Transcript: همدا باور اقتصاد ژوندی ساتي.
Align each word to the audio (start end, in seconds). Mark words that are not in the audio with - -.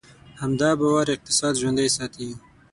همدا 0.41 0.69
باور 0.79 1.05
اقتصاد 1.11 1.53
ژوندی 1.61 1.89
ساتي. 1.97 2.29